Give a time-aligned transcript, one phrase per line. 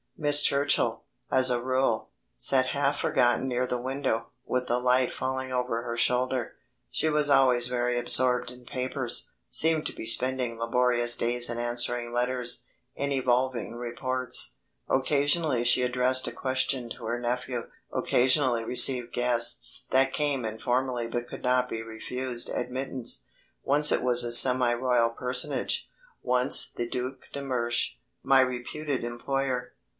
[0.17, 5.51] Miss Churchill, as a rule, sat half forgotten near the window, with the light falling
[5.51, 6.55] over her shoulder.
[6.91, 12.11] She was always very absorbed in papers; seemed to be spending laborious days in answering
[12.11, 12.63] letters,
[12.95, 14.55] in evolving reports.
[14.87, 21.27] Occasionally she addressed a question to her nephew, occasionally received guests that came informally but
[21.27, 23.23] could not be refused admittance.
[23.63, 25.89] Once it was a semi royal personage,
[26.21, 29.73] once the Duc de Mersch, my reputed employer.